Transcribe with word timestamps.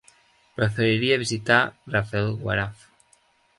Preferiria 0.59 1.19
visitar 1.25 1.59
Rafelguaraf. 1.97 2.85